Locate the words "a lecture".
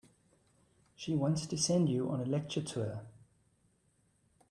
2.21-2.63